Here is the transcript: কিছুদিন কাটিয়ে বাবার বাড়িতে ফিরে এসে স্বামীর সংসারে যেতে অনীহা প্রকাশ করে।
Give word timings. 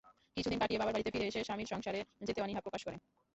কিছুদিন 0.37 0.59
কাটিয়ে 0.59 0.79
বাবার 0.79 0.93
বাড়িতে 0.95 1.13
ফিরে 1.13 1.27
এসে 1.27 1.47
স্বামীর 1.47 1.71
সংসারে 1.73 1.99
যেতে 2.21 2.39
অনীহা 2.41 2.63
প্রকাশ 2.63 2.81
করে। 2.83 2.97